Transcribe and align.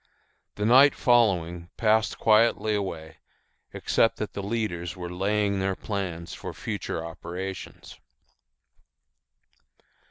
The 0.55 0.65
night 0.65 0.95
following 0.95 1.69
passed 1.77 2.17
quietly 2.17 2.73
away, 2.73 3.17
except 3.71 4.17
that 4.17 4.33
the 4.33 4.41
leaders 4.41 4.97
were 4.97 5.13
laying 5.13 5.59
their 5.59 5.75
plans 5.75 6.33
for 6.33 6.55
future 6.55 7.05
operations. 7.05 7.99